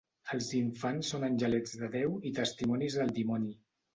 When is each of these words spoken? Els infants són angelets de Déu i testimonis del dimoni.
Els 0.35 0.45
infants 0.59 1.11
són 1.13 1.25
angelets 1.27 1.75
de 1.83 1.91
Déu 1.97 2.17
i 2.31 2.33
testimonis 2.39 2.99
del 3.01 3.17
dimoni. 3.21 3.55